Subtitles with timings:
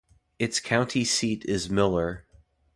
[0.39, 2.25] Its county seat is Miller.